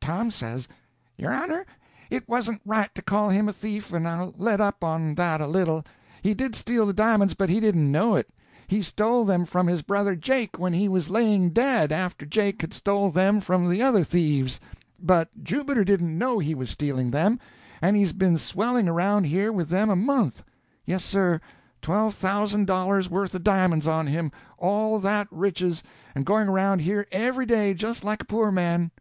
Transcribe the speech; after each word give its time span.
Tom 0.00 0.30
says: 0.30 0.68
"Your 1.18 1.32
honor, 1.34 1.66
it 2.08 2.28
wasn't 2.28 2.60
right 2.64 2.94
to 2.94 3.02
call 3.02 3.30
him 3.30 3.48
a 3.48 3.52
thief, 3.52 3.92
and 3.92 4.06
I'll 4.06 4.32
let 4.38 4.60
up 4.60 4.84
on 4.84 5.16
that 5.16 5.40
a 5.40 5.46
little. 5.48 5.84
He 6.22 6.34
did 6.34 6.54
steal 6.54 6.86
the 6.86 6.92
di'monds, 6.92 7.34
but 7.34 7.50
he 7.50 7.58
didn't 7.58 7.90
know 7.90 8.14
it. 8.14 8.30
He 8.68 8.80
stole 8.80 9.24
them 9.24 9.44
from 9.44 9.66
his 9.66 9.82
brother 9.82 10.14
Jake 10.14 10.56
when 10.56 10.72
he 10.72 10.88
was 10.88 11.10
laying 11.10 11.50
dead, 11.50 11.90
after 11.90 12.24
Jake 12.24 12.60
had 12.60 12.72
stole 12.72 13.10
them 13.10 13.40
from 13.40 13.68
the 13.68 13.82
other 13.82 14.04
thieves; 14.04 14.60
but 15.00 15.42
Jubiter 15.42 15.82
didn't 15.82 16.16
know 16.16 16.38
he 16.38 16.54
was 16.54 16.70
stealing 16.70 17.10
them; 17.10 17.40
and 17.80 17.96
he's 17.96 18.12
been 18.12 18.38
swelling 18.38 18.88
around 18.88 19.24
here 19.24 19.50
with 19.50 19.68
them 19.68 19.90
a 19.90 19.96
month; 19.96 20.44
yes, 20.84 21.04
sir, 21.04 21.40
twelve 21.80 22.14
thousand 22.14 22.68
dollars' 22.68 23.10
worth 23.10 23.34
of 23.34 23.42
di'monds 23.42 23.88
on 23.88 24.06
him—all 24.06 25.00
that 25.00 25.26
riches, 25.32 25.82
and 26.14 26.24
going 26.24 26.46
around 26.46 26.82
here 26.82 27.04
every 27.10 27.46
day 27.46 27.74
just 27.74 28.04
like 28.04 28.22
a 28.22 28.26
poor 28.26 28.52
man. 28.52 28.88